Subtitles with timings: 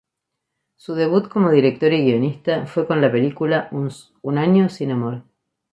[0.77, 5.25] Su debut como directora y guionista fue con la película "Un año sin amor".